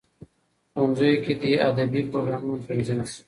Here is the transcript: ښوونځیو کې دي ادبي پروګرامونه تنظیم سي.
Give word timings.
ښوونځیو 0.73 1.21
کې 1.23 1.33
دي 1.41 1.51
ادبي 1.69 2.01
پروګرامونه 2.11 2.59
تنظیم 2.67 2.99
سي. 3.09 3.19